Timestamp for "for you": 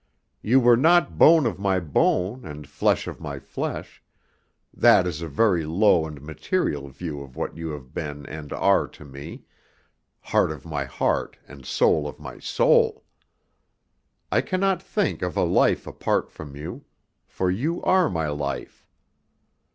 17.27-17.79